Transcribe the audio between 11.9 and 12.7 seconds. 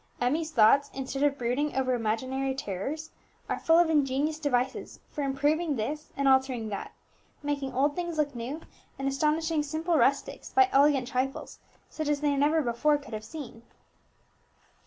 as they never